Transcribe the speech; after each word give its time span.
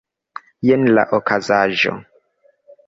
Jen 0.69 0.87
la 0.99 1.05
okazaĵo. 1.19 1.97